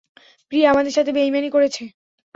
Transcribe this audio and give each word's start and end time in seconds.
প্রিয়া 0.51 0.67
আমাদের 0.73 0.93
সাথে 0.93 1.11
বেইমানী 1.11 1.49
করেছে। 1.51 1.83